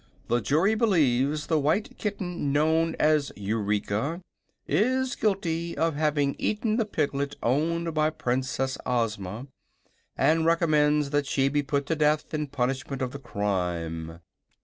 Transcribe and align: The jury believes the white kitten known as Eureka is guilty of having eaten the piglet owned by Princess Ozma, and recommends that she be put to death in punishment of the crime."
The 0.29 0.39
jury 0.41 0.73
believes 0.73 1.45
the 1.45 1.59
white 1.59 1.95
kitten 1.99 2.51
known 2.51 2.95
as 2.99 3.31
Eureka 3.35 4.19
is 4.67 5.15
guilty 5.15 5.77
of 5.77 5.93
having 5.93 6.35
eaten 6.39 6.77
the 6.77 6.87
piglet 6.87 7.35
owned 7.43 7.93
by 7.93 8.09
Princess 8.09 8.79
Ozma, 8.83 9.45
and 10.17 10.43
recommends 10.43 11.11
that 11.11 11.27
she 11.27 11.49
be 11.49 11.61
put 11.61 11.85
to 11.85 11.95
death 11.95 12.33
in 12.33 12.47
punishment 12.47 13.03
of 13.03 13.11
the 13.11 13.19
crime." 13.19 14.21